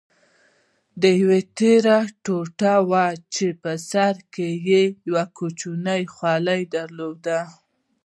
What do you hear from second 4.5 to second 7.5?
یې یو کوچنی خولۍ درلوده.